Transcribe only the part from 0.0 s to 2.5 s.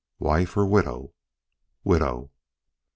"Wife or widow?" "Widow."